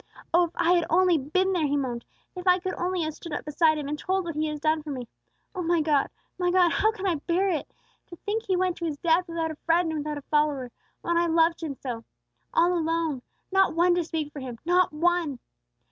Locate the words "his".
8.85-8.97